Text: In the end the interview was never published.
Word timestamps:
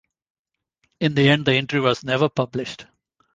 In 0.99 1.13
the 1.13 1.29
end 1.29 1.45
the 1.45 1.53
interview 1.53 1.83
was 1.85 2.03
never 2.03 2.27
published. 2.27 2.87